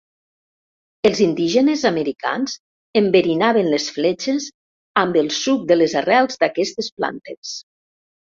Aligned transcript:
Els 1.09 1.19
indígenes 1.25 1.83
americans 1.89 2.55
enverinaven 3.01 3.69
les 3.75 3.85
fletxes 3.99 4.49
amb 5.03 5.21
el 5.23 5.31
suc 5.41 5.69
de 5.75 5.79
les 5.79 5.95
arrels 6.03 6.41
d'aquestes 6.47 6.91
plantes. 6.97 7.55